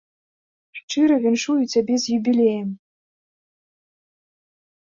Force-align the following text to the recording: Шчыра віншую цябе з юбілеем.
Шчыра 0.77 1.17
віншую 1.25 1.57
цябе 1.73 1.95
з 2.05 2.17
юбілеем. 2.21 2.69